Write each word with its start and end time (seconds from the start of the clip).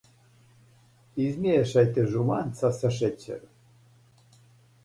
Измијешајте 1.25 2.07
жуманца 2.15 2.73
са 2.81 2.93
шећером. 2.99 4.37